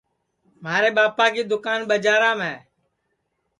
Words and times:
مھارے 0.63 0.89
ٻاپا 0.95 1.25
کی 1.33 1.41
دوکان 1.51 1.79
ٻجارام 1.89 2.39
ہے 2.47 2.55